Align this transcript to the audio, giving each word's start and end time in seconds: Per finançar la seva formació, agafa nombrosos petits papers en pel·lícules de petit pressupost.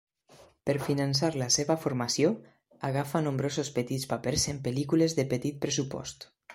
Per 0.69 0.73
finançar 0.85 1.29
la 1.41 1.49
seva 1.57 1.75
formació, 1.83 2.33
agafa 2.91 3.23
nombrosos 3.29 3.73
petits 3.79 4.09
papers 4.15 4.51
en 4.55 4.67
pel·lícules 4.69 5.19
de 5.23 5.31
petit 5.37 5.65
pressupost. 5.67 6.33